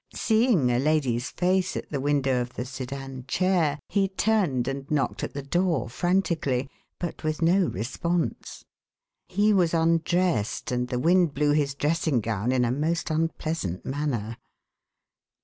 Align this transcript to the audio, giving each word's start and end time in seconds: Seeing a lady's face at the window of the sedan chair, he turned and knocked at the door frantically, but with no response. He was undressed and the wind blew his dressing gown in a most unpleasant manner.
Seeing 0.15 0.71
a 0.71 0.79
lady's 0.79 1.29
face 1.29 1.77
at 1.77 1.91
the 1.91 1.99
window 1.99 2.41
of 2.41 2.55
the 2.55 2.65
sedan 2.65 3.23
chair, 3.27 3.77
he 3.87 4.07
turned 4.07 4.67
and 4.67 4.89
knocked 4.89 5.23
at 5.23 5.35
the 5.35 5.43
door 5.43 5.89
frantically, 5.89 6.67
but 6.97 7.23
with 7.23 7.43
no 7.43 7.67
response. 7.67 8.63
He 9.27 9.53
was 9.53 9.75
undressed 9.75 10.71
and 10.71 10.87
the 10.87 10.97
wind 10.97 11.35
blew 11.35 11.51
his 11.51 11.75
dressing 11.75 12.19
gown 12.19 12.51
in 12.51 12.65
a 12.65 12.71
most 12.71 13.11
unpleasant 13.11 13.85
manner. 13.85 14.37